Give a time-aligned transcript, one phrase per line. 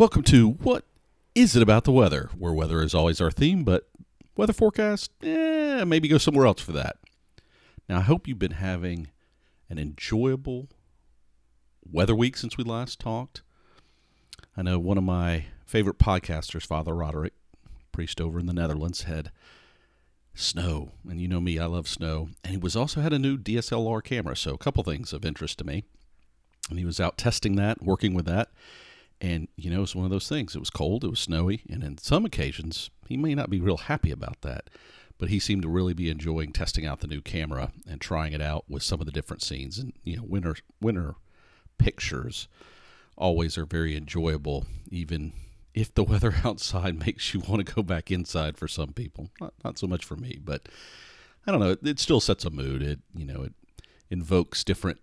[0.00, 0.86] Welcome to What
[1.34, 3.86] Is It About the Weather, where weather is always our theme, but
[4.34, 6.96] weather forecast, eh, maybe go somewhere else for that.
[7.86, 9.10] Now, I hope you've been having
[9.68, 10.68] an enjoyable
[11.84, 13.42] weather week since we last talked.
[14.56, 17.34] I know one of my favorite podcasters, Father Roderick,
[17.92, 19.30] priest over in the Netherlands, had
[20.32, 22.30] snow, and you know me, I love snow.
[22.42, 25.58] And he was also had a new DSLR camera, so a couple things of interest
[25.58, 25.84] to me.
[26.70, 28.48] And he was out testing that, working with that.
[29.20, 30.56] And, you know, it's one of those things.
[30.56, 33.76] It was cold, it was snowy, and in some occasions, he may not be real
[33.76, 34.70] happy about that.
[35.18, 38.40] But he seemed to really be enjoying testing out the new camera and trying it
[38.40, 39.78] out with some of the different scenes.
[39.78, 41.16] And, you know, winter, winter
[41.76, 42.48] pictures
[43.18, 45.34] always are very enjoyable, even
[45.74, 49.28] if the weather outside makes you want to go back inside for some people.
[49.40, 50.68] Not, not so much for me, but
[51.46, 51.72] I don't know.
[51.72, 52.82] It, it still sets a mood.
[52.82, 53.52] It, you know, it
[54.08, 55.00] invokes different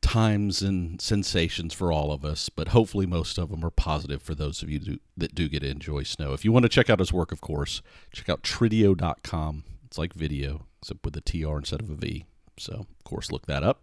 [0.00, 4.34] times and sensations for all of us, but hopefully most of them are positive for
[4.34, 6.32] those of you do, that do get to enjoy snow.
[6.32, 7.82] If you want to check out his work, of course,
[8.12, 9.64] check out trideo.com.
[9.86, 12.24] It's like video, except with a TR instead of a V.
[12.58, 13.82] So, of course, look that up.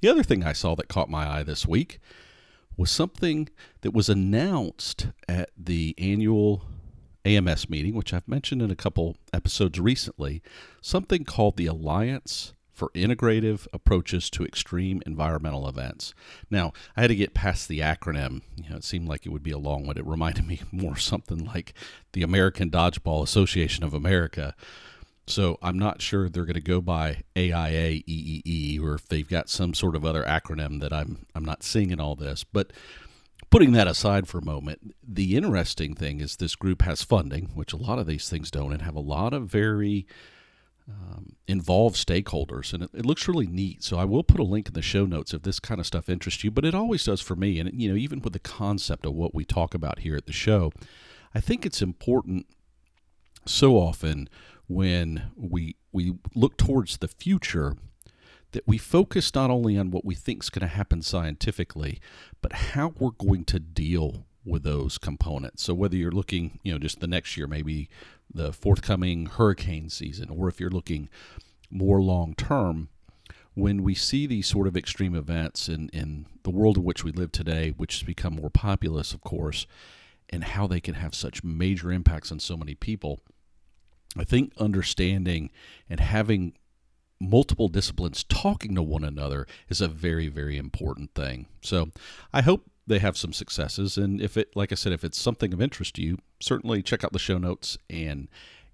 [0.00, 2.00] The other thing I saw that caught my eye this week
[2.76, 3.48] was something
[3.82, 6.64] that was announced at the annual
[7.24, 10.42] AMS meeting, which I've mentioned in a couple episodes recently,
[10.80, 16.14] something called the Alliance for integrative approaches to extreme environmental events.
[16.50, 18.42] Now, I had to get past the acronym.
[18.56, 19.98] You know, it seemed like it would be a long one.
[19.98, 21.74] It reminded me more something like
[22.12, 24.54] the American Dodgeball Association of America.
[25.26, 29.48] So I'm not sure they're going to go by AIA EEE or if they've got
[29.48, 32.42] some sort of other acronym that I'm I'm not seeing in all this.
[32.42, 32.72] But
[33.50, 37.72] putting that aside for a moment, the interesting thing is this group has funding, which
[37.72, 40.06] a lot of these things don't, and have a lot of very
[40.88, 43.82] um, involve stakeholders, and it, it, looks really neat.
[43.82, 46.08] So I will put a link in the show notes if this kind of stuff
[46.08, 46.50] interests you.
[46.50, 49.34] But it always does for me, and you know, even with the concept of what
[49.34, 50.72] we talk about here at the show,
[51.34, 52.46] I think it's important.
[53.46, 54.28] So often,
[54.68, 57.76] when we we look towards the future,
[58.52, 62.00] that we focus not only on what we think is going to happen scientifically,
[62.40, 65.62] but how we're going to deal with those components.
[65.62, 67.88] So whether you're looking, you know, just the next year, maybe
[68.34, 71.08] the forthcoming hurricane season, or if you're looking
[71.70, 72.88] more long term,
[73.54, 77.12] when we see these sort of extreme events in, in the world in which we
[77.12, 79.66] live today, which has become more populous, of course,
[80.30, 83.20] and how they can have such major impacts on so many people,
[84.16, 85.50] I think understanding
[85.88, 86.54] and having
[87.20, 91.46] multiple disciplines talking to one another is a very, very important thing.
[91.60, 91.90] So
[92.32, 93.96] I hope they have some successes.
[93.96, 97.04] And if it, like I said, if it's something of interest to you, certainly check
[97.04, 98.28] out the show notes and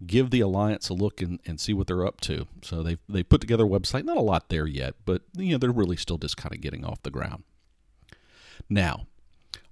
[0.06, 2.46] give the alliance a look and, and see what they're up to.
[2.62, 5.58] So they've they put together a website, not a lot there yet, but you know
[5.58, 7.44] they're really still just kind of getting off the ground.
[8.68, 9.06] Now,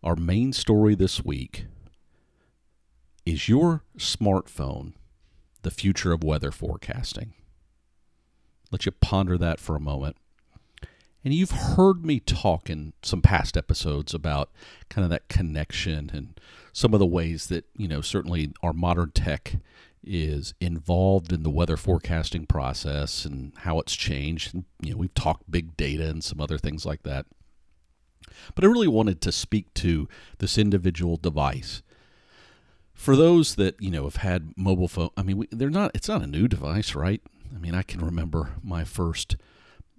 [0.02, 1.66] our main story this week
[3.24, 4.94] is your smartphone
[5.62, 7.34] the future of weather forecasting.
[8.70, 10.16] Let you ponder that for a moment.
[11.26, 14.48] And you've heard me talk in some past episodes about
[14.88, 16.40] kind of that connection and
[16.72, 19.56] some of the ways that, you know, certainly our modern tech
[20.04, 24.54] is involved in the weather forecasting process and how it's changed.
[24.54, 27.26] And, you know, we've talked big data and some other things like that.
[28.54, 30.08] But I really wanted to speak to
[30.38, 31.82] this individual device.
[32.94, 36.22] For those that, you know, have had mobile phone, I mean, they're not, it's not
[36.22, 37.20] a new device, right?
[37.52, 39.34] I mean, I can remember my first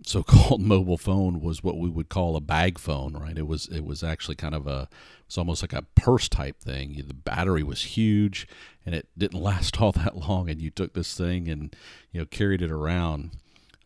[0.04, 3.38] so-called mobile phone was what we would call a bag phone, right?
[3.38, 4.88] It was it was actually kind of a
[5.26, 7.04] it's almost like a purse type thing.
[7.08, 8.48] The battery was huge,
[8.86, 10.50] and it didn't last all that long.
[10.50, 11.76] And you took this thing and
[12.12, 13.32] you know carried it around.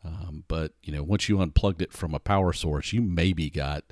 [0.03, 3.83] Um, but you know, once you unplugged it from a power source, you maybe got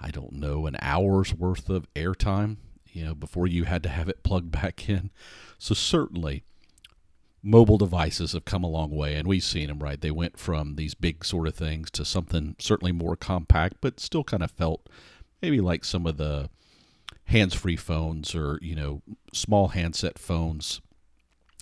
[0.00, 2.56] I don't know an hour's worth of airtime.
[2.92, 5.10] You know, before you had to have it plugged back in.
[5.58, 6.44] So certainly
[7.44, 10.00] mobile devices have come a long way, and we've seen them, right?
[10.00, 14.24] They went from these big sort of things to something certainly more compact, but still
[14.24, 14.88] kind of felt
[15.42, 16.48] maybe like some of the
[17.26, 19.02] hands-free phones or you know
[19.32, 20.80] small handset phones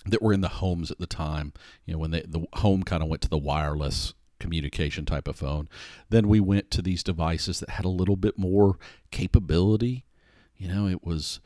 [0.05, 1.53] that were in the homes at the time.
[1.85, 5.37] You know, when they, the home kind of went to the wireless communication type of
[5.37, 5.69] phone.
[6.09, 8.77] Then we went to these devices that had a little bit more
[9.09, 10.03] capability.
[10.57, 11.39] You know, it was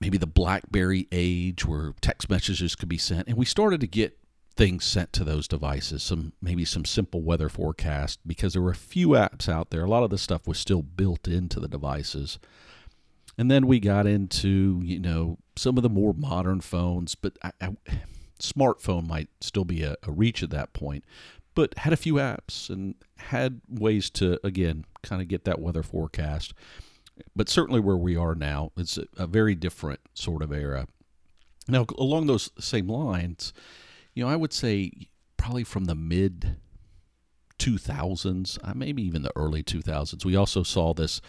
[0.00, 4.18] maybe the BlackBerry age where text messages could be sent, and we started to get
[4.56, 6.02] things sent to those devices.
[6.02, 9.84] Some maybe some simple weather forecast because there were a few apps out there.
[9.84, 12.38] A lot of the stuff was still built into the devices.
[13.38, 17.52] And then we got into you know some of the more modern phones, but I,
[17.60, 17.76] I,
[18.40, 21.04] smartphone might still be a, a reach at that point.
[21.54, 25.82] But had a few apps and had ways to again kind of get that weather
[25.82, 26.52] forecast
[27.34, 30.86] but certainly where we are now, it's a, very different sort of era.
[31.68, 33.52] Now, along those same lines,
[34.14, 34.92] you know, I would say
[35.36, 36.56] probably from the mid
[37.58, 41.20] 2000s, uh, maybe even the early 2000s, we also saw this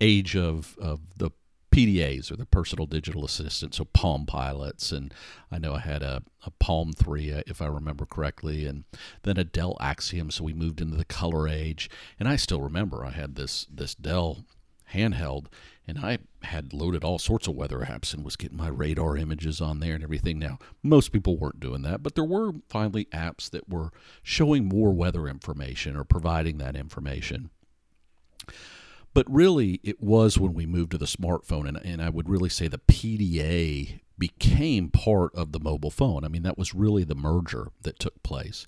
[0.00, 1.30] age of, of the
[1.72, 5.12] PDAs or the personal digital assistants, so Palm Pilots, and
[5.50, 8.84] I know I had a, a Palm 3, uh, if I remember correctly, and
[9.22, 11.88] then a Dell Axim, so we moved into the color age.
[12.20, 14.44] And I still remember I had this this Dell
[14.92, 15.46] handheld,
[15.86, 19.60] and I had loaded all sorts of weather apps and was getting my radar images
[19.60, 20.38] on there and everything.
[20.38, 23.90] Now, most people weren't doing that, but there were finally apps that were
[24.22, 27.50] showing more weather information or providing that information.
[29.14, 32.48] But really, it was when we moved to the smartphone, and, and I would really
[32.48, 36.24] say the PDA became part of the mobile phone.
[36.24, 38.66] I mean, that was really the merger that took place.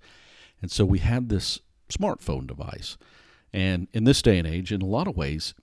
[0.60, 2.96] And so we had this smartphone device.
[3.52, 5.54] And in this day and age, in a lot of ways,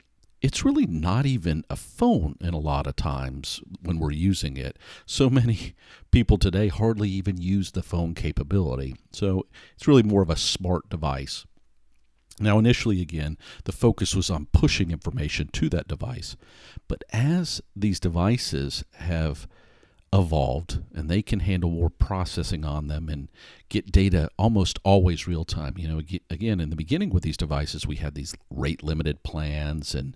[0.41, 4.77] it's really not even a phone in a lot of times when we're using it.
[5.05, 5.75] So many
[6.11, 8.95] people today hardly even use the phone capability.
[9.11, 9.45] So
[9.75, 11.45] it's really more of a smart device.
[12.39, 16.35] Now, initially, again, the focus was on pushing information to that device.
[16.87, 19.47] But as these devices have
[20.13, 23.29] evolved and they can handle more processing on them and
[23.69, 25.75] get data almost always real time.
[25.77, 29.95] You know, again, in the beginning with these devices, we had these rate limited plans
[29.95, 30.15] and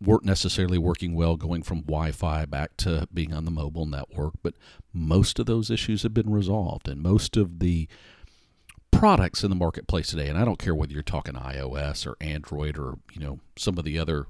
[0.00, 4.34] weren't necessarily working well going from Wi Fi back to being on the mobile network.
[4.42, 4.54] But
[4.92, 7.88] most of those issues have been resolved, and most of the
[8.90, 12.78] products in the marketplace today, and I don't care whether you're talking iOS or Android
[12.78, 14.26] or you know some of the other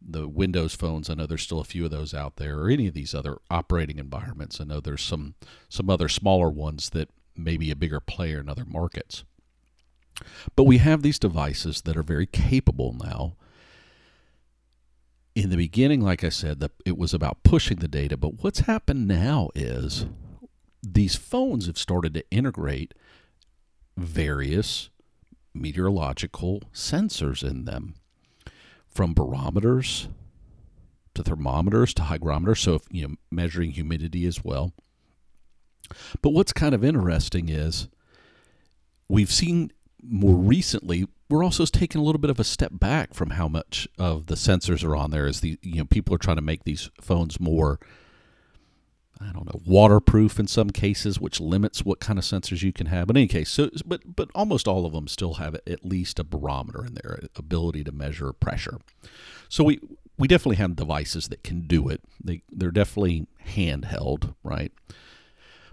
[0.00, 1.10] the Windows phones.
[1.10, 3.38] I know there's still a few of those out there, or any of these other
[3.50, 4.60] operating environments.
[4.60, 5.34] I know there's some
[5.68, 9.24] some other smaller ones that may be a bigger player in other markets.
[10.54, 13.36] But we have these devices that are very capable now.
[15.34, 18.16] In the beginning, like I said, the, it was about pushing the data.
[18.16, 20.06] But what's happened now is
[20.82, 22.94] these phones have started to integrate
[23.98, 24.88] various
[25.52, 27.96] meteorological sensors in them
[28.96, 30.08] from barometers
[31.14, 34.72] to thermometers to hygrometers, so if, you know measuring humidity as well.
[36.22, 37.88] But what's kind of interesting is
[39.08, 39.70] we've seen
[40.02, 43.88] more recently we're also taking a little bit of a step back from how much
[43.98, 46.64] of the sensors are on there as the you know people are trying to make
[46.64, 47.78] these phones more
[49.20, 52.86] I don't know, waterproof in some cases, which limits what kind of sensors you can
[52.86, 53.06] have.
[53.06, 56.18] But in any case, so but but almost all of them still have at least
[56.18, 58.78] a barometer in their ability to measure pressure.
[59.48, 59.80] So we
[60.18, 62.02] we definitely have devices that can do it.
[62.22, 64.72] They they're definitely handheld, right?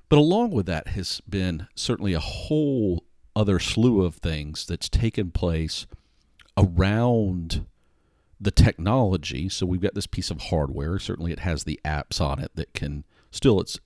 [0.10, 3.04] But along with that has been certainly a whole
[3.36, 5.86] other slew of things that's taken place
[6.56, 7.66] around
[8.40, 9.50] the technology.
[9.50, 11.00] So we've got this piece of hardware.
[11.00, 13.80] Certainly, it has the apps on it that can Still, it's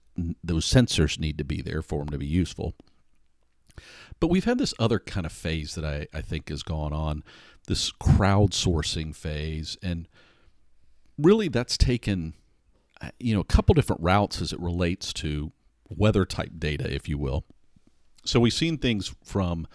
[0.43, 2.75] those sensors need to be there for them to be useful.
[4.19, 7.23] But we've had this other kind of phase that I, I think has gone on,
[7.67, 10.09] this crowdsourcing phase, and
[11.17, 12.33] really that's taken
[12.99, 15.53] uh, you know a couple different routes as it relates to
[15.89, 17.45] weather type data, if you will.
[18.25, 19.65] So we've seen things from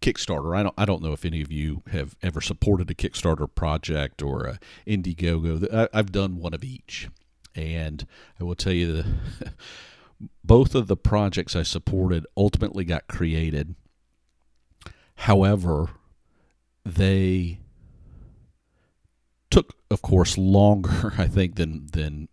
[0.00, 0.56] Kickstarter.
[0.56, 4.22] I don't I don't know if any of you have ever supported a Kickstarter project
[4.22, 5.90] or a Indiegogo.
[5.92, 7.08] I've done one of each.
[7.56, 8.06] And
[8.40, 9.06] I will tell you the
[10.44, 13.74] both of the projects I supported ultimately got created.
[15.16, 15.90] However,
[16.84, 17.58] they
[19.50, 22.28] took, of course, longer, I think, than than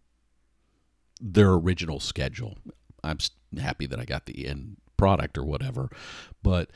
[1.21, 2.57] their original schedule.
[3.03, 3.17] I'm
[3.59, 5.89] happy that I got the end product or whatever,
[6.41, 6.69] but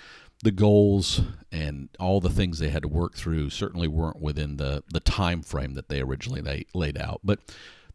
[0.43, 4.83] the goals and all the things they had to work through certainly weren't within the
[4.89, 7.21] the time frame that they originally laid, laid out.
[7.23, 7.39] But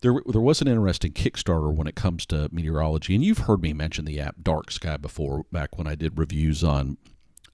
[0.02, 3.73] there there was an interesting Kickstarter when it comes to meteorology, and you've heard me
[3.73, 6.99] mention the app Dark Sky before, back when I did reviews on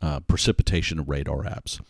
[0.00, 1.80] uh, precipitation radar apps.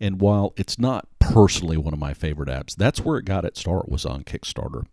[0.00, 3.60] And while it's not personally one of my favorite apps, that's where it got its
[3.60, 4.84] start was on Kickstarter.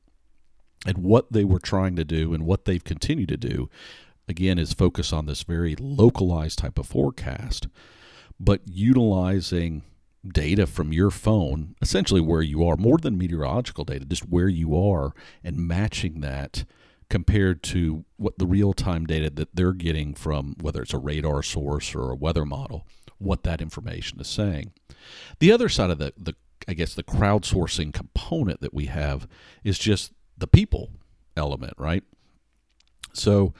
[0.85, 3.69] And what they were trying to do and what they've continued to do,
[4.27, 7.67] again, is focus on this very localized type of forecast,
[8.39, 9.83] but utilizing
[10.27, 14.77] data from your phone, essentially where you are, more than meteorological data, just where you
[14.77, 15.13] are,
[15.43, 16.65] and matching that
[17.09, 21.43] compared to what the real time data that they're getting from whether it's a radar
[21.43, 22.87] source or a weather model,
[23.17, 24.71] what that information is saying.
[25.39, 26.35] The other side of the, the
[26.67, 29.27] I guess the crowdsourcing component that we have
[29.63, 30.91] is just the people
[31.35, 32.03] element, right?
[33.13, 33.53] So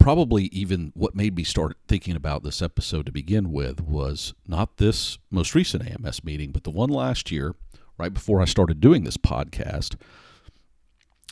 [0.00, 4.78] probably even what made me start thinking about this episode to begin with was not
[4.78, 7.54] this most recent AMS meeting, but the one last year
[7.98, 9.94] right before I started doing this podcast.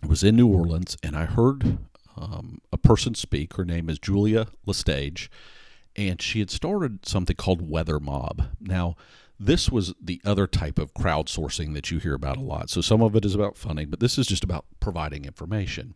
[0.04, 1.78] I was in New Orleans and I heard
[2.16, 3.56] um, a person speak.
[3.56, 5.28] Her name is Julia Lestage,
[5.96, 8.48] and she had started something called Weather Mob.
[8.60, 8.96] Now,
[9.40, 12.68] this was the other type of crowdsourcing that you hear about a lot.
[12.68, 15.94] So some of it is about funding, but this is just about providing information.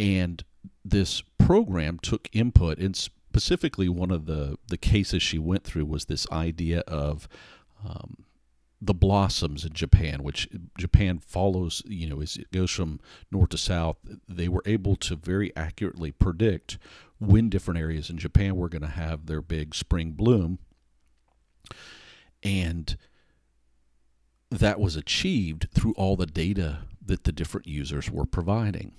[0.00, 0.42] And
[0.84, 6.04] this program took input, and specifically one of the, the cases she went through was
[6.04, 7.28] this idea of
[7.86, 8.24] um,
[8.80, 13.58] the blossoms in Japan, which Japan follows, you know, as it goes from north to
[13.58, 13.96] south,
[14.28, 16.78] they were able to very accurately predict
[17.18, 20.58] when different areas in Japan were going to have their big spring bloom.
[22.42, 22.96] And
[24.50, 28.92] that was achieved through all the data that the different users were providing.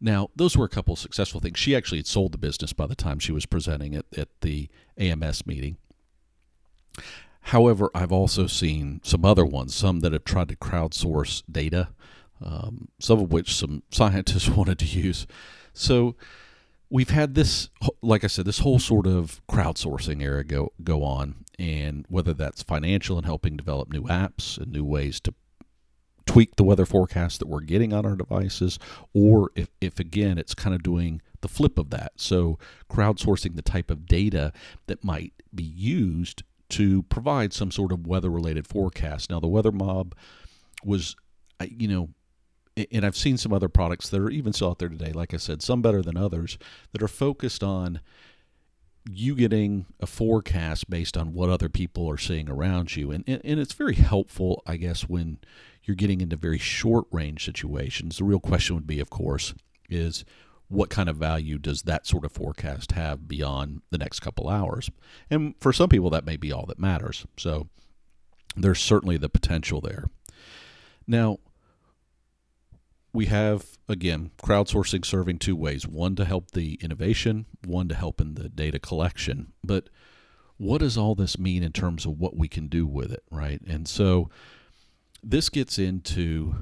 [0.00, 1.58] Now, those were a couple successful things.
[1.58, 4.68] She actually had sold the business by the time she was presenting at, at the
[4.98, 5.76] AMS meeting.
[7.48, 11.88] However, I've also seen some other ones, some that have tried to crowdsource data,
[12.42, 15.26] um, some of which some scientists wanted to use.
[15.72, 16.16] So
[16.88, 17.68] we've had this,
[18.02, 22.62] like I said, this whole sort of crowdsourcing era go go on, and whether that's
[22.62, 25.34] financial and helping develop new apps and new ways to
[26.26, 28.78] tweak the weather forecast that we're getting on our devices,
[29.12, 32.12] or if, if again it's kind of doing the flip of that.
[32.16, 32.58] So
[32.90, 34.52] crowdsourcing the type of data
[34.86, 39.30] that might be used to provide some sort of weather related forecast.
[39.30, 40.14] Now, the Weather Mob
[40.82, 41.14] was,
[41.62, 42.08] you know,
[42.90, 45.36] and I've seen some other products that are even still out there today, like I
[45.36, 46.58] said, some better than others,
[46.92, 48.00] that are focused on
[49.08, 53.10] you getting a forecast based on what other people are seeing around you.
[53.10, 55.38] And, and, and it's very helpful, I guess, when
[55.84, 58.18] you're getting into very short range situations.
[58.18, 59.54] The real question would be, of course,
[59.88, 60.24] is
[60.68, 64.90] what kind of value does that sort of forecast have beyond the next couple hours?
[65.30, 67.26] And for some people, that may be all that matters.
[67.36, 67.68] So
[68.56, 70.06] there's certainly the potential there.
[71.06, 71.38] Now,
[73.12, 78.20] we have, again, crowdsourcing serving two ways one to help the innovation, one to help
[78.20, 79.52] in the data collection.
[79.62, 79.88] But
[80.56, 83.60] what does all this mean in terms of what we can do with it, right?
[83.66, 84.30] And so
[85.24, 86.54] this gets into,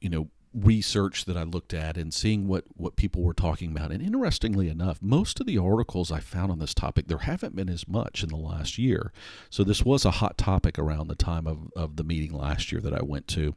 [0.00, 3.90] you know, research that I looked at and seeing what, what people were talking about.
[3.90, 7.68] And interestingly enough, most of the articles I found on this topic, there haven't been
[7.68, 9.12] as much in the last year.
[9.50, 12.80] So this was a hot topic around the time of, of the meeting last year
[12.80, 13.54] that I went to.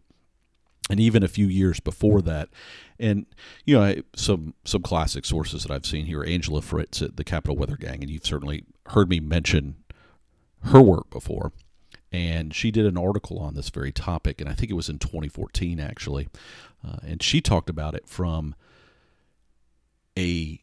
[0.90, 2.50] And even a few years before that,
[3.00, 3.28] and
[3.64, 7.24] you know, I, some some classic sources that I've seen here, Angela Fritz at the
[7.24, 9.76] Capital Weather Gang, and you've certainly heard me mention
[10.64, 11.52] her work before
[12.12, 15.00] and she did an article on this very topic, and I think it was in
[15.00, 16.28] 2014 actually,
[16.86, 18.56] uh, and she talked about it from
[20.18, 20.62] a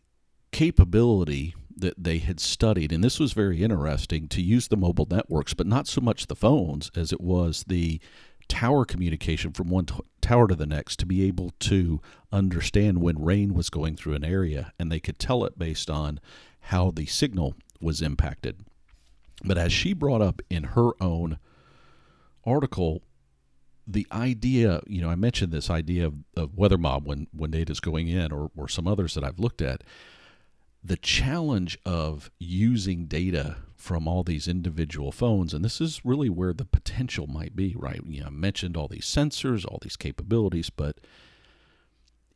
[0.52, 5.54] capability that they had studied, and this was very interesting to use the mobile networks,
[5.54, 8.00] but not so much the phones as it was the
[8.48, 12.00] tower communication from one t- tower to the next to be able to
[12.32, 16.20] understand when rain was going through an area, and they could tell it based on
[16.60, 18.64] how the signal was impacted.
[19.44, 21.38] But as she brought up in her own
[22.44, 23.02] article,
[23.86, 27.80] the idea, you know, I mentioned this idea of, of weather mob when, when data's
[27.80, 29.84] going in or, or some others that I've looked at.
[30.82, 36.52] The challenge of using data from all these individual phones, and this is really where
[36.52, 38.00] the potential might be, right?
[38.06, 40.98] You know, I mentioned all these sensors, all these capabilities, but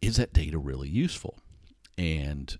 [0.02, 1.38] is that data really useful?
[1.97, 2.59] And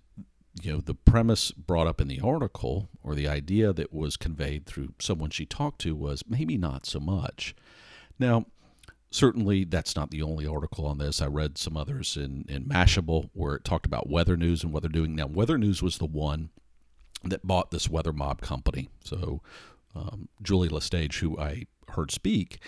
[0.63, 4.67] you know the premise brought up in the article or the idea that was conveyed
[4.67, 7.55] through someone she talked to was maybe not so much.
[8.19, 8.47] Now
[9.11, 11.21] certainly that's not the only article on this.
[11.21, 14.83] I read some others in, in mashable where it talked about weather news and what
[14.83, 15.15] they're doing.
[15.15, 16.51] Now weather news was the one
[17.25, 18.89] that bought this weather mob company.
[19.05, 19.41] So
[19.95, 22.61] um, julie lestage who i heard speak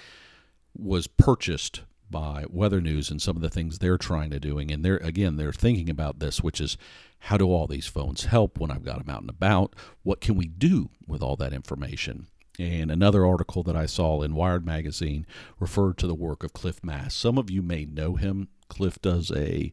[0.77, 4.71] was purchased by weather news and some of the things they're trying to doing.
[4.71, 6.77] And they're again they're thinking about this which is
[7.26, 9.76] how do all these phones help when I've got them out and about?
[10.02, 12.26] What can we do with all that information?
[12.59, 15.25] And another article that I saw in Wired Magazine
[15.61, 17.14] referred to the work of Cliff Mass.
[17.14, 18.49] Some of you may know him.
[18.69, 19.73] Cliff does a,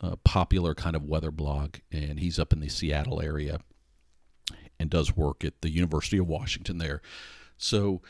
[0.00, 3.60] a popular kind of weather blog, and he's up in the Seattle area
[4.78, 7.00] and does work at the University of Washington there.
[7.56, 8.02] So,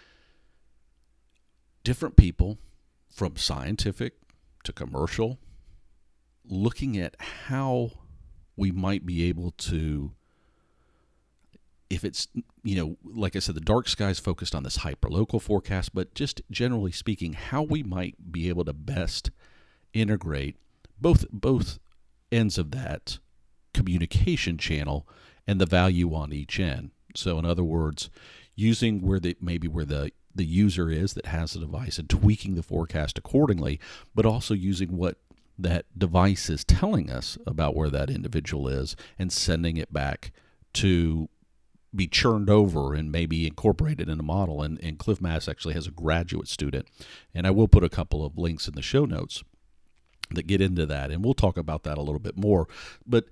[1.84, 2.58] different people
[3.08, 4.14] from scientific
[4.64, 5.38] to commercial
[6.44, 7.14] looking at
[7.46, 7.92] how
[8.56, 10.12] we might be able to
[11.90, 12.28] if it's
[12.62, 16.14] you know like i said the dark skies focused on this hyper local forecast but
[16.14, 19.30] just generally speaking how we might be able to best
[19.92, 20.56] integrate
[21.00, 21.78] both both
[22.30, 23.18] ends of that
[23.74, 25.06] communication channel
[25.46, 26.90] and the value on each end.
[27.14, 28.10] So in other words
[28.54, 32.54] using where the maybe where the the user is that has the device and tweaking
[32.54, 33.78] the forecast accordingly,
[34.14, 35.18] but also using what
[35.62, 40.32] that device is telling us about where that individual is and sending it back
[40.74, 41.28] to
[41.94, 44.62] be churned over and maybe incorporated in a model.
[44.62, 46.88] And, and Cliff Mass actually has a graduate student,
[47.34, 49.42] and I will put a couple of links in the show notes
[50.34, 51.10] that get into that.
[51.10, 52.68] And we'll talk about that a little bit more.
[53.06, 53.26] But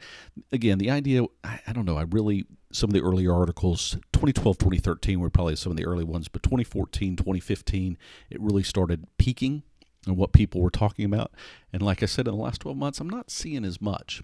[0.52, 1.96] again the idea I, I, don't know.
[1.96, 6.04] I really some of the earlier articles 2012 2013 were probably some of the early
[6.04, 7.98] ones but 2014 2015
[8.30, 9.62] it really started peaking
[10.06, 11.32] and what people were talking about
[11.72, 14.22] and like i said in the last 12 months i'm not seeing as much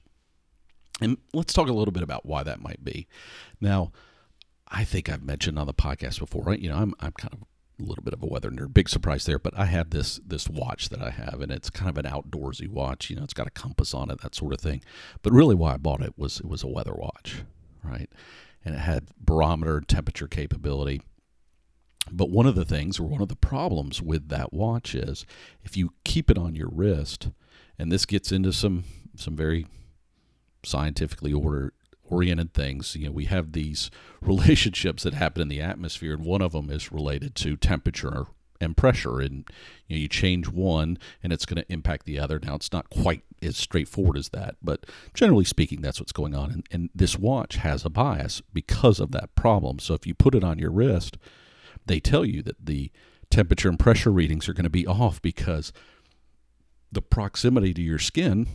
[1.00, 3.06] and let's talk a little bit about why that might be
[3.60, 3.92] now
[4.68, 6.58] I think I've mentioned on the podcast before, right?
[6.58, 7.42] You know, I'm I'm kind of
[7.78, 8.74] a little bit of a weather nerd.
[8.74, 11.88] Big surprise there, but I have this this watch that I have, and it's kind
[11.88, 13.10] of an outdoorsy watch.
[13.10, 14.82] You know, it's got a compass on it, that sort of thing.
[15.22, 17.42] But really, why I bought it was it was a weather watch,
[17.84, 18.10] right?
[18.64, 21.02] And it had barometer, temperature capability.
[22.10, 25.26] But one of the things, or one of the problems with that watch is,
[25.64, 27.30] if you keep it on your wrist,
[27.78, 28.84] and this gets into some
[29.16, 29.66] some very
[30.62, 31.32] scientifically
[32.08, 32.94] oriented things.
[32.96, 36.70] You know, we have these relationships that happen in the atmosphere, and one of them
[36.70, 38.26] is related to temperature
[38.60, 39.20] and pressure.
[39.20, 39.48] And
[39.86, 42.38] you know, you change one, and it's going to impact the other.
[42.38, 44.84] Now, it's not quite as straightforward as that, but
[45.14, 46.50] generally speaking, that's what's going on.
[46.50, 49.78] And, and this watch has a bias because of that problem.
[49.78, 51.18] So if you put it on your wrist,
[51.86, 52.90] they tell you that the
[53.30, 55.72] temperature and pressure readings are going to be off because
[56.92, 58.46] the proximity to your skin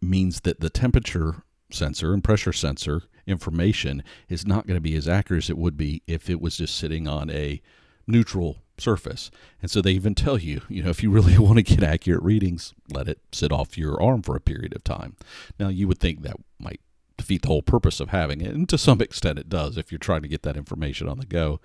[0.00, 5.08] means that the temperature sensor and pressure sensor information is not going to be as
[5.08, 7.60] accurate as it would be if it was just sitting on a
[8.06, 9.30] neutral surface.
[9.60, 12.22] And so they even tell you, you know, if you really want to get accurate
[12.22, 15.16] readings, let it sit off your arm for a period of time.
[15.58, 16.80] Now, you would think that might
[17.16, 19.98] defeat the whole purpose of having it, and to some extent it does if you're
[19.98, 21.60] trying to get that information on the go.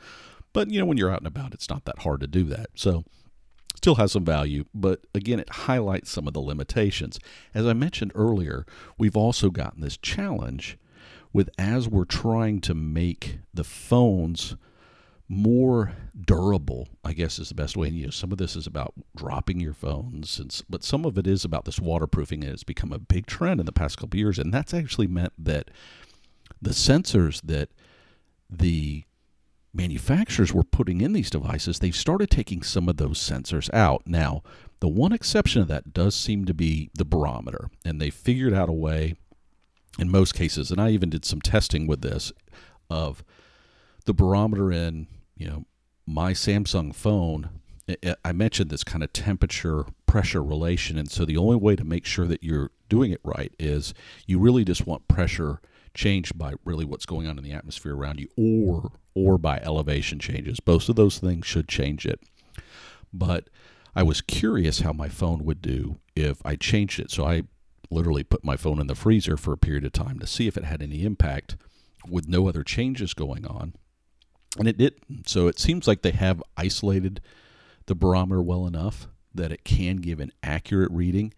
[0.55, 2.67] But, you know, when you're out and about, it's not that hard to do that.
[2.75, 3.03] So,
[3.75, 7.19] still has some value, but again, it highlights some of the limitations.
[7.53, 8.65] As I mentioned earlier,
[8.97, 10.77] we've also gotten this challenge
[11.33, 14.55] with as we're trying to make the phones
[15.27, 17.89] more durable, I guess is the best way.
[17.89, 21.17] And, you know, some of this is about dropping your phones, and, but some of
[21.17, 24.17] it is about this waterproofing, and it's become a big trend in the past couple
[24.17, 24.39] years.
[24.39, 25.69] And that's actually meant that
[26.61, 27.71] the sensors that
[28.49, 29.03] the
[29.75, 34.03] manufacturers were putting in these devices, they've started taking some of those sensors out.
[34.05, 34.41] Now,
[34.79, 38.69] the one exception of that does seem to be the barometer, and they figured out
[38.69, 39.15] a way
[39.99, 42.31] in most cases, and I even did some testing with this
[42.89, 43.23] of
[44.05, 45.65] the barometer in, you know,
[46.05, 47.49] my Samsung phone.
[48.23, 52.05] I mentioned this kind of temperature pressure relation, and so the only way to make
[52.05, 53.93] sure that you're doing it right is
[54.25, 55.61] you really just want pressure
[55.95, 60.19] changed by really what's going on in the atmosphere around you or or by elevation
[60.19, 60.59] changes.
[60.59, 62.19] Both of those things should change it.
[63.11, 63.49] But
[63.95, 67.09] I was curious how my phone would do if I changed it.
[67.09, 67.43] So I
[67.89, 70.57] literally put my phone in the freezer for a period of time to see if
[70.57, 71.55] it had any impact
[72.07, 73.73] with no other changes going on.
[74.59, 75.29] And it didn't.
[75.29, 77.21] So it seems like they have isolated
[77.85, 81.33] the barometer well enough that it can give an accurate reading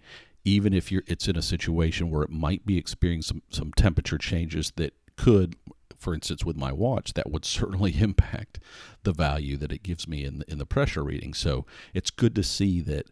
[0.47, 4.17] even if you're it's in a situation where it might be experiencing some, some temperature
[4.17, 5.57] changes that could
[5.97, 8.57] for instance with my watch that would certainly impact
[9.03, 11.33] the value that it gives me in the, in the pressure reading.
[11.33, 13.11] So it's good to see that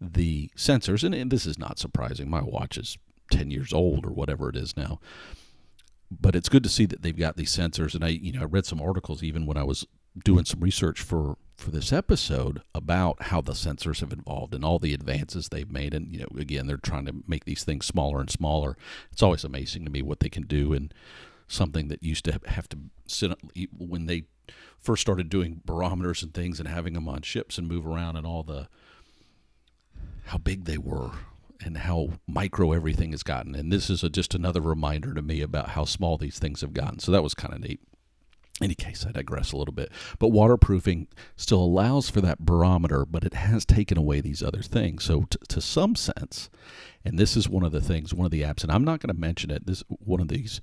[0.00, 2.98] the sensors and, and this is not surprising my watch is
[3.32, 5.00] 10 years old or whatever it is now
[6.08, 7.96] but it's good to see that they've got these sensors.
[7.96, 9.86] And i you know i read some articles even when i was
[10.24, 14.78] doing some research for for this episode about how the sensors have evolved and all
[14.78, 15.94] the advances they've made.
[15.94, 18.76] And you know again they're trying to make these things smaller and smaller.
[19.12, 20.92] It's always amazing to me what they can do and
[21.48, 23.32] something that used to have to sit
[23.76, 24.24] when they
[24.78, 28.26] first started doing barometers and things and having them on ships and move around and
[28.26, 28.68] all the
[30.26, 31.12] how big they were
[31.64, 33.54] and how micro everything has gotten.
[33.54, 36.74] And this is a, just another reminder to me about how small these things have
[36.74, 36.98] gotten.
[36.98, 37.80] So that was kind of neat
[38.62, 39.90] any case, I digress a little bit.
[40.18, 45.04] But waterproofing still allows for that barometer, but it has taken away these other things.
[45.04, 46.48] So, t- to some sense,
[47.04, 49.14] and this is one of the things, one of the apps, and I'm not going
[49.14, 49.66] to mention it.
[49.66, 50.60] This one of these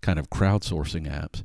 [0.00, 1.42] kind of crowdsourcing apps.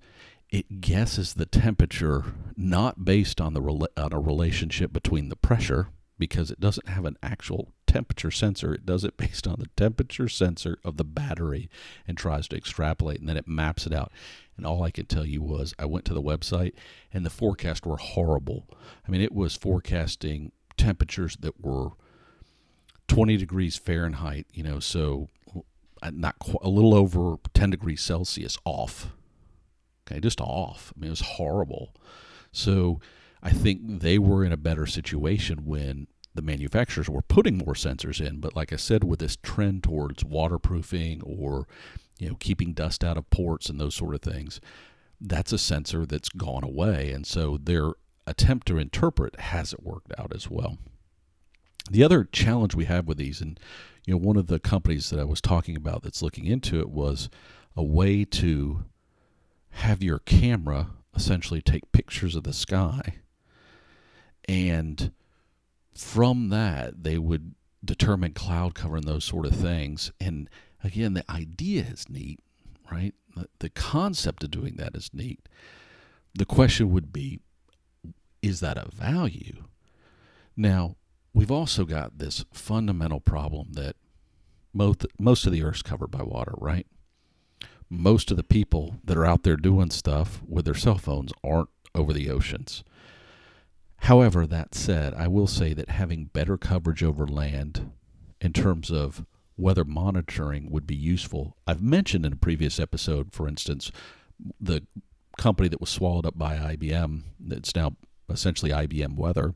[0.50, 5.88] It guesses the temperature not based on the on a relationship between the pressure
[6.22, 8.74] because it doesn't have an actual temperature sensor.
[8.74, 11.70] It does it based on the temperature sensor of the battery
[12.08, 14.12] and tries to extrapolate, and then it maps it out.
[14.58, 16.74] And all I could tell you was I went to the website,
[17.14, 18.68] and the forecasts were horrible.
[19.08, 21.90] I mean, it was forecasting temperatures that were
[23.08, 25.30] 20 degrees Fahrenheit, you know, so
[26.02, 29.12] uh, not quite, a little over 10 degrees Celsius off.
[30.06, 30.94] Okay, just off.
[30.96, 31.94] I mean, it was horrible.
[32.52, 33.00] So
[33.42, 38.26] I think they were in a better situation when the manufacturers were putting more sensors
[38.26, 38.40] in.
[38.40, 41.68] But like I said, with this trend towards waterproofing or
[42.22, 44.62] you know keeping dust out of ports and those sort of things,
[45.20, 47.12] that's a sensor that's gone away.
[47.12, 47.94] And so their
[48.28, 50.78] attempt to interpret hasn't worked out as well.
[51.90, 53.60] The other challenge we have with these, and
[54.06, 56.90] you know, one of the companies that I was talking about that's looking into it
[56.90, 57.28] was
[57.76, 58.86] a way to
[59.72, 63.16] have your camera essentially take pictures of the sky
[64.48, 65.12] and
[65.94, 67.54] from that they would
[67.84, 70.50] determine cloud cover and those sort of things and
[70.84, 72.39] again the idea is neat
[72.91, 73.13] right?
[73.60, 75.48] The, concept of doing that is neat.
[76.36, 77.39] The question would be
[78.41, 79.63] is that a value?
[80.58, 80.98] Now
[81.34, 83.96] we've also got this fundamental problem that
[84.74, 86.86] most most of the earth's covered by water right?
[87.89, 91.70] Most of the people that are out there doing stuff with their cell phones aren't
[91.94, 92.84] over the oceans.
[94.06, 97.91] However, that said, I will say that having better coverage over land
[98.39, 99.26] in terms of
[99.58, 101.56] weather monitoring would be useful.
[101.68, 103.92] I've mentioned in a previous episode, for instance,
[104.60, 104.86] the
[105.38, 107.96] company that was swallowed up by IBM, that's now
[108.30, 109.54] essentially IBM Weather,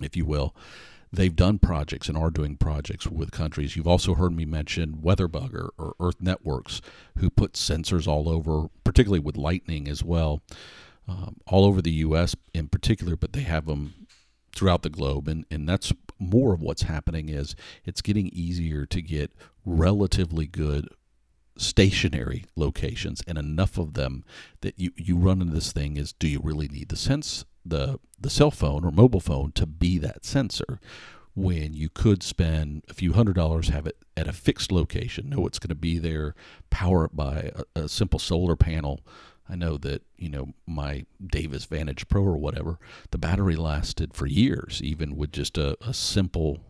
[0.00, 0.54] if you will.
[1.10, 3.76] They've done projects and are doing projects with countries.
[3.76, 6.82] You've also heard me mention WeatherBug or Earth Networks,
[7.18, 10.42] who put sensors all over, particularly with lightning as well
[11.08, 12.36] um, all over the U.S.
[12.52, 13.94] in particular, but they have them
[14.54, 17.54] throughout the globe, and and that's more of what's happening is
[17.84, 19.32] it's getting easier to get
[19.64, 20.88] relatively good
[21.56, 24.24] stationary locations and enough of them
[24.60, 27.98] that you, you run into this thing is do you really need the sense the
[28.20, 30.80] the cell phone or mobile phone to be that sensor?
[31.34, 35.46] When you could spend a few hundred dollars have it at a fixed location know
[35.46, 36.34] it's going to be there
[36.70, 39.00] power it by a, a simple solar panel
[39.48, 42.78] I know that you know my Davis Vantage Pro or whatever,
[43.10, 46.60] the battery lasted for years, even with just a, a simple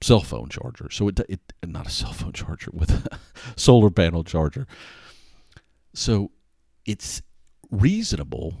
[0.00, 0.90] cell phone charger.
[0.90, 3.18] So it, it not a cell phone charger with a
[3.56, 4.66] solar panel charger.
[5.94, 6.30] So
[6.86, 7.22] it's
[7.70, 8.54] reasonable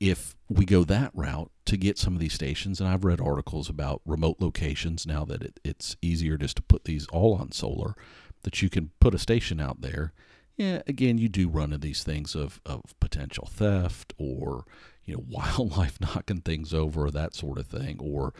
[0.00, 2.80] if we go that route to get some of these stations.
[2.80, 6.84] And I've read articles about remote locations now that it, it's easier just to put
[6.84, 7.94] these all on solar,
[8.42, 10.12] that you can put a station out there
[10.56, 14.64] yeah, again, you do run into these things of, of potential theft or,
[15.04, 18.32] you know, wildlife knocking things over, that sort of thing, or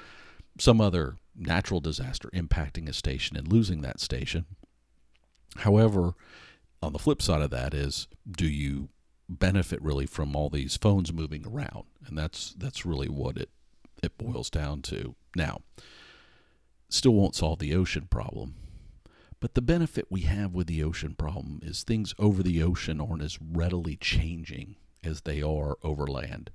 [0.59, 4.46] some other natural disaster impacting a station and losing that station.
[5.59, 6.14] However,
[6.83, 8.88] on the flip side of that is, do you
[9.29, 11.85] benefit really from all these phones moving around?
[12.07, 13.50] And that's that's really what it
[14.03, 15.14] it boils down to.
[15.35, 15.62] Now,
[16.88, 18.55] still won't solve the ocean problem
[19.44, 23.20] but the benefit we have with the ocean problem is things over the ocean aren't
[23.20, 26.48] as readily changing as they are over land.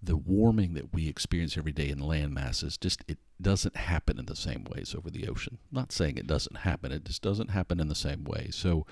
[0.00, 4.26] The warming that we experience every day in land masses just it doesn't happen in
[4.26, 5.58] the same ways over the ocean.
[5.72, 8.50] I'm not saying it doesn't happen, it just doesn't happen in the same way.
[8.52, 8.86] So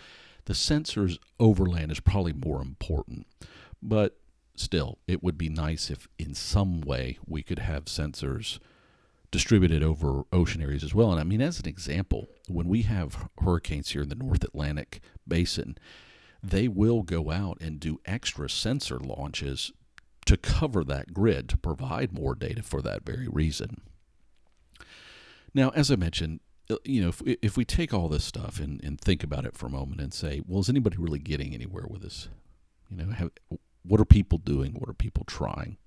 [0.46, 3.28] the sensors over land is probably more important.
[3.80, 4.18] But
[4.56, 8.58] still, it would be nice if in some way we could have sensors
[9.30, 11.10] distributed over ocean areas as well.
[11.12, 15.00] And I mean, as an example, when we have hurricanes here in the North Atlantic
[15.26, 15.78] basin,
[16.42, 19.72] they will go out and do extra sensor launches
[20.26, 23.80] to cover that grid to provide more data for that very reason.
[25.54, 26.40] Now, as I mentioned,
[26.70, 29.56] uh, you know, if, if we take all this stuff and, and think about it
[29.56, 32.28] for a moment and say, well, is anybody really getting anywhere with this?
[32.88, 33.30] You know, have,
[33.82, 34.74] what are people doing?
[34.74, 35.78] What are people trying?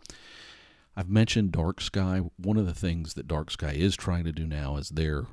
[0.96, 2.22] I've mentioned Dark Sky.
[2.38, 5.26] One of the things that Dark Sky is trying to do now is they're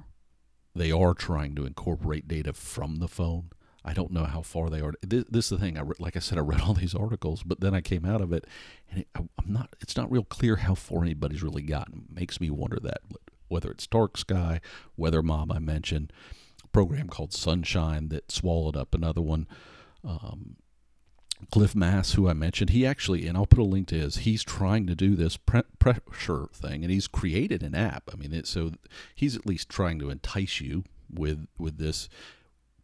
[0.74, 3.50] they are trying to incorporate data from the phone.
[3.84, 4.92] I don't know how far they are.
[5.02, 5.76] This, this is the thing.
[5.76, 8.20] I re- like I said, I read all these articles, but then I came out
[8.20, 8.46] of it,
[8.90, 9.74] and it, I, am not.
[9.80, 12.06] It's not real clear how far anybody's really gotten.
[12.08, 13.00] It makes me wonder that
[13.48, 14.60] whether it's Dark Sky,
[14.96, 16.12] Weather Mob, I mentioned,
[16.72, 19.48] program called Sunshine that swallowed up another one.
[20.04, 20.56] Um,
[21.50, 24.44] Cliff Mass, who I mentioned, he actually, and I'll put a link to his, he's
[24.44, 28.10] trying to do this pre- pressure thing, and he's created an app.
[28.12, 28.72] I mean, it, so
[29.14, 32.08] he's at least trying to entice you with with this.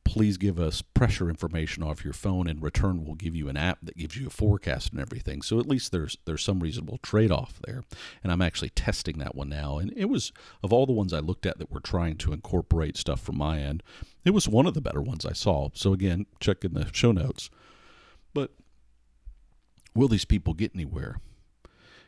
[0.05, 2.49] Please give us pressure information off your phone.
[2.49, 5.43] In return, we'll give you an app that gives you a forecast and everything.
[5.43, 7.83] So at least there's there's some reasonable trade off there.
[8.23, 9.79] And I'm actually testing that one now.
[9.79, 12.97] And it was of all the ones I looked at that were trying to incorporate
[12.97, 13.83] stuff from my end,
[14.25, 15.71] it was one of the better ones I saw.
[15.75, 17.51] So again, check in the show notes.
[18.37, 18.51] But
[19.95, 21.23] will these people get anywhere?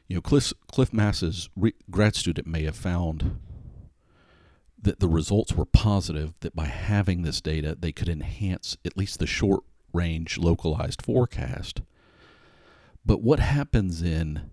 [0.09, 3.39] You know, Cliff, Cliff Mass's re- grad student may have found
[4.79, 9.21] that the results were positive, that by having this data, they could enhance at least
[9.21, 9.65] the short
[9.95, 11.81] range localized forecast.
[13.07, 14.51] But what happens in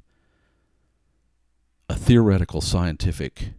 [1.90, 3.52] a theoretical scientific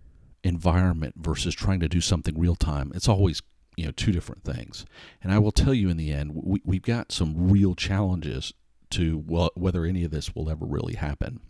[0.43, 3.43] environment versus trying to do something real time, it's always
[3.77, 4.85] you know two different things.
[5.23, 8.53] And I will tell you in the end, we, we've got some real challenges
[8.91, 9.19] to
[9.57, 11.41] whether any of this will ever really happen.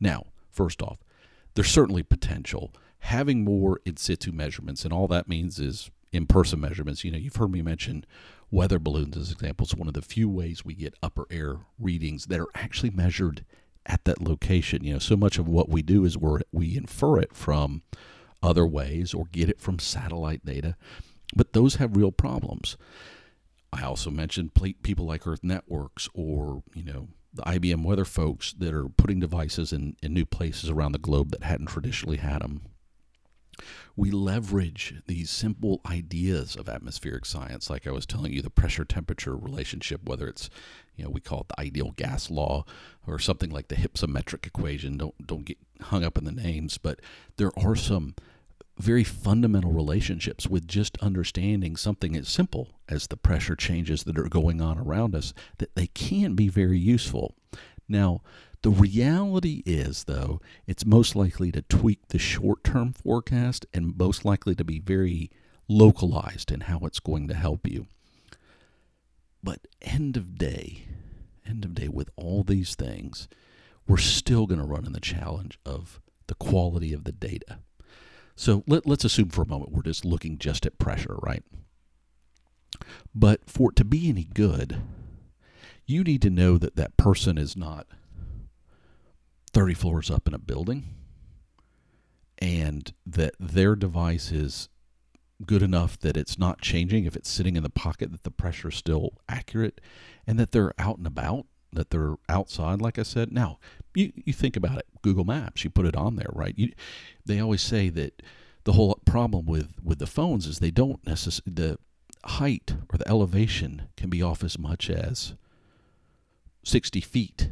[0.00, 0.98] Now, first off,
[1.54, 2.72] there's certainly potential.
[2.98, 7.04] Having more in situ measurements, and all that means is in person measurements.
[7.04, 8.04] You know, you've heard me mention
[8.50, 9.74] weather balloons as examples.
[9.74, 13.44] One of the few ways we get upper air readings that are actually measured
[13.86, 14.84] at that location.
[14.84, 17.82] You know, so much of what we do is we we infer it from
[18.42, 20.76] other ways or get it from satellite data,
[21.34, 22.76] but those have real problems.
[23.72, 28.72] I also mentioned people like Earth Networks or you know the IBM weather folks that
[28.72, 32.62] are putting devices in, in new places around the globe that hadn't traditionally had them.
[33.96, 38.84] We leverage these simple ideas of atmospheric science, like I was telling you, the pressure
[38.84, 40.50] temperature relationship, whether it's,
[40.96, 42.64] you know, we call it the ideal gas law
[43.06, 44.96] or something like the hypsometric equation.
[44.96, 47.00] Don't don't get hung up in the names, but
[47.36, 48.14] there are some
[48.78, 54.28] very fundamental relationships with just understanding something as simple as the pressure changes that are
[54.28, 57.34] going on around us that they can be very useful.
[57.88, 58.22] Now,
[58.62, 64.24] the reality is, though, it's most likely to tweak the short term forecast and most
[64.24, 65.30] likely to be very
[65.68, 67.86] localized in how it's going to help you.
[69.42, 70.86] But end of day,
[71.46, 73.28] end of day, with all these things,
[73.86, 77.58] we're still going to run in the challenge of the quality of the data.
[78.36, 81.44] So let, let's assume for a moment we're just looking just at pressure, right?
[83.14, 84.82] But for it to be any good,
[85.86, 87.86] you need to know that that person is not
[89.52, 90.94] 30 floors up in a building
[92.38, 94.68] and that their device is
[95.46, 98.68] good enough that it's not changing if it's sitting in the pocket that the pressure
[98.68, 99.80] is still accurate
[100.26, 103.32] and that they're out and about that they're outside like i said.
[103.32, 103.58] Now
[103.94, 104.86] you, you think about it.
[105.02, 106.54] Google maps you put it on there right?
[106.56, 106.72] You,
[107.24, 108.22] they always say that
[108.64, 111.78] the whole problem with with the phones is they don't necessarily the
[112.28, 115.34] height or the elevation can be off as much as
[116.64, 117.50] 60 feet.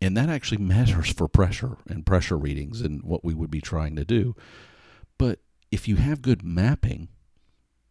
[0.00, 3.96] And that actually matters for pressure and pressure readings and what we would be trying
[3.96, 4.34] to do.
[5.18, 7.08] But if you have good mapping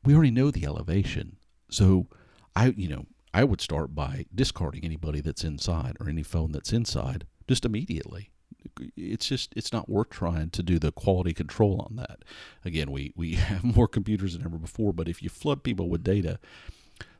[0.03, 1.37] we already know the elevation.
[1.69, 2.07] So
[2.55, 6.73] i you know I would start by discarding anybody that's inside or any phone that's
[6.73, 8.31] inside just immediately.
[8.97, 12.23] It's just it's not worth trying to do the quality control on that.
[12.65, 16.03] Again, we we have more computers than ever before, but if you flood people with
[16.03, 16.39] data,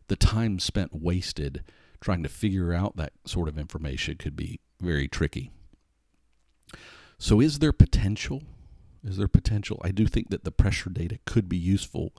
[0.08, 1.64] the time spent wasted
[2.02, 5.52] trying to figure out that sort of information could be very tricky.
[7.18, 8.44] So is there potential?
[9.04, 9.80] Is there potential?
[9.84, 12.14] I do think that the pressure data could be useful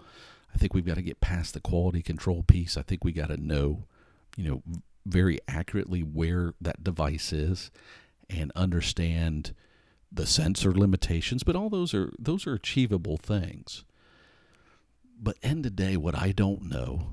[0.55, 2.77] I think we've got to get past the quality control piece.
[2.77, 3.85] I think we got to know,
[4.37, 4.63] you know,
[5.07, 7.71] very accurately where that device is
[8.29, 9.55] and understand
[10.13, 13.85] the sensor limitations, but all those are those are achievable things.
[15.23, 17.11] But end of day, what I don't know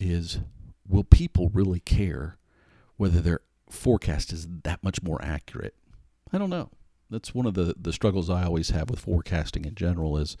[0.00, 0.40] is
[0.88, 2.38] will people really care
[2.96, 5.74] whether their forecast is that much more accurate?
[6.32, 6.70] I don't know.
[7.10, 10.36] That's one of the, the struggles I always have with forecasting in general is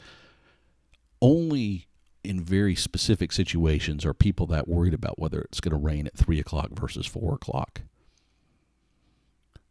[1.20, 1.86] only
[2.24, 6.16] in very specific situations are people that worried about whether it's going to rain at
[6.16, 7.82] 3 o'clock versus 4 o'clock.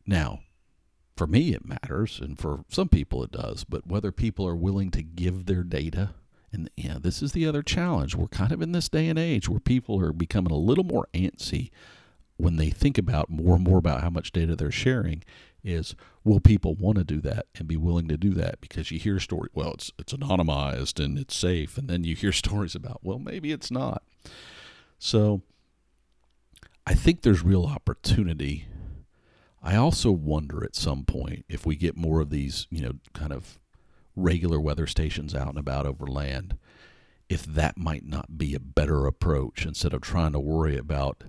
[0.05, 0.39] Now,
[1.15, 4.91] for me, it matters, and for some people, it does, but whether people are willing
[4.91, 6.11] to give their data,
[6.51, 8.15] and know, this is the other challenge.
[8.15, 11.07] We're kind of in this day and age where people are becoming a little more
[11.13, 11.71] antsy
[12.37, 15.23] when they think about more and more about how much data they're sharing
[15.63, 18.61] is will people want to do that and be willing to do that?
[18.61, 22.31] Because you hear stories well it's it's anonymized and it's safe and then you hear
[22.43, 24.03] stories about well maybe it's not.
[24.99, 25.41] So
[26.85, 28.65] i think there's real opportunity.
[29.65, 33.31] I also wonder at some point if we get more of these you know kind
[33.31, 33.59] of
[34.15, 36.57] regular weather stations out and about over land
[37.29, 41.23] if that might not be a better approach instead of trying to worry about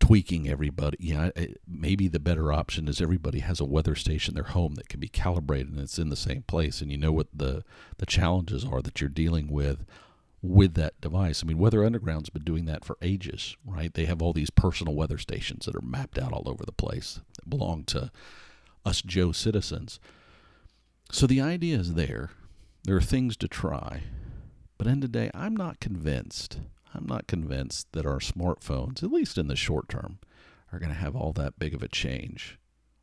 [0.00, 0.96] tweaking everybody.
[1.00, 1.30] Yeah,
[1.66, 5.00] maybe the better option is everybody has a weather station in their home that can
[5.00, 7.64] be calibrated and it's in the same place, and you know what the
[7.98, 9.84] the challenges are that you're dealing with
[10.44, 11.42] with that device.
[11.42, 13.92] I mean, Weather Underground's been doing that for ages, right?
[13.92, 17.20] They have all these personal weather stations that are mapped out all over the place
[17.36, 18.10] that belong to
[18.84, 19.98] us Joe citizens.
[21.10, 22.30] So the idea is there.
[22.84, 24.02] There are things to try.
[24.76, 26.58] But in the day, I'm not convinced
[26.94, 30.18] I'm not convinced that our smartphones, at least in the short term,
[30.72, 32.58] are going to have all that big of a change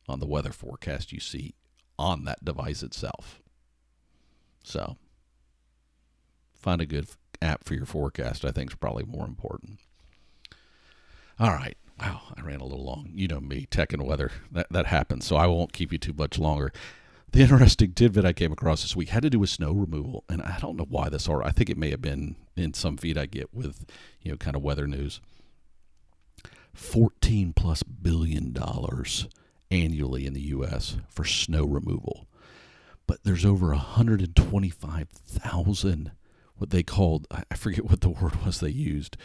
[0.08, 1.54] on the weather forecast you see
[1.98, 3.40] on that device itself.
[4.64, 4.96] So,
[6.54, 7.08] find a good
[7.40, 9.80] app for your forecast, I think, is probably more important.
[11.38, 11.76] All right.
[12.00, 13.10] Wow, I ran a little long.
[13.14, 14.32] You know me, tech and weather.
[14.50, 15.26] That, that happens.
[15.26, 16.72] So I won't keep you too much longer.
[17.32, 20.42] The interesting tidbit I came across this week had to do with snow removal, and
[20.42, 23.16] I don't know why this or I think it may have been in some feed
[23.16, 23.86] I get with,
[24.20, 25.22] you know, kind of weather news.
[26.74, 29.28] 14 plus billion dollars
[29.70, 32.28] annually in the US for snow removal.
[33.06, 36.12] But there's over 125,000
[36.56, 39.16] what they called I forget what the word was they used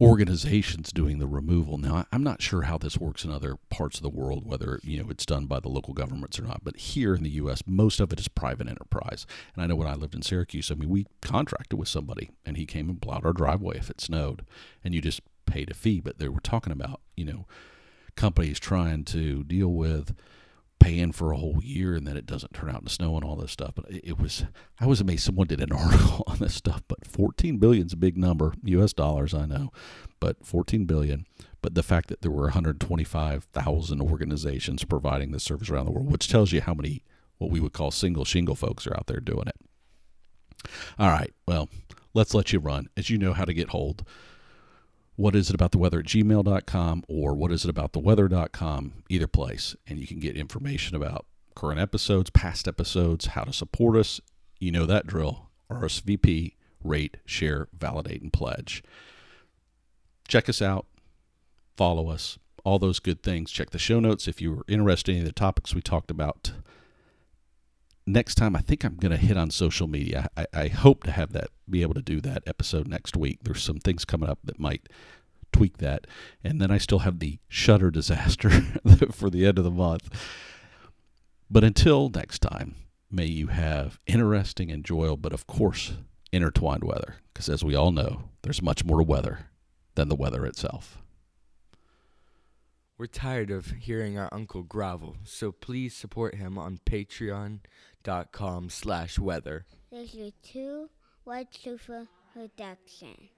[0.00, 1.76] organizations doing the removal.
[1.76, 5.02] Now, I'm not sure how this works in other parts of the world, whether you
[5.02, 6.62] know it's done by the local governments or not.
[6.62, 9.26] But here in the U.S., most of it is private enterprise.
[9.54, 12.56] And I know when I lived in Syracuse, I mean, we contracted with somebody, and
[12.56, 14.44] he came and plowed our driveway if it snowed,
[14.84, 16.00] and you just paid a fee.
[16.00, 17.46] But they were talking about you know
[18.14, 20.14] companies trying to deal with
[20.78, 23.36] paying for a whole year and then it doesn't turn out to snow and all
[23.36, 23.72] this stuff.
[23.74, 24.44] But it was
[24.80, 26.82] I was amazed someone did an article on this stuff.
[26.88, 28.92] But 14 billion is a big number, U.S.
[28.92, 29.70] dollars, I know,
[30.20, 31.26] but 14 billion.
[31.60, 36.28] But the fact that there were 125,000 organizations providing this service around the world, which
[36.28, 37.02] tells you how many
[37.38, 39.56] what we would call single shingle folks are out there doing it.
[40.98, 41.68] All right, well,
[42.14, 44.04] let's let you run as you know how to get hold
[45.18, 48.92] what is it about the weather at gmail.com or what is it about the weather.com,
[49.08, 49.74] either place.
[49.84, 51.26] And you can get information about
[51.56, 54.20] current episodes, past episodes, how to support us.
[54.60, 55.48] You know that drill.
[55.68, 56.54] RSVP,
[56.84, 58.80] rate, share, validate, and pledge.
[60.28, 60.86] Check us out,
[61.76, 63.50] follow us, all those good things.
[63.50, 66.12] Check the show notes if you were interested in any of the topics we talked
[66.12, 66.52] about.
[68.08, 70.30] Next time, I think I'm going to hit on social media.
[70.34, 73.40] I, I hope to have that be able to do that episode next week.
[73.42, 74.88] There's some things coming up that might
[75.52, 76.06] tweak that.
[76.42, 78.48] And then I still have the shutter disaster
[79.12, 80.08] for the end of the month.
[81.50, 82.76] But until next time,
[83.10, 85.92] may you have interesting, enjoyable, but of course,
[86.32, 87.16] intertwined weather.
[87.34, 89.50] Because as we all know, there's much more to weather
[89.96, 90.96] than the weather itself.
[92.98, 96.80] We're tired of hearing our uncle grovel, so please support him on
[98.04, 99.64] patreon.com slash weather.
[99.90, 100.88] This is two
[101.24, 103.28] White Sofa production.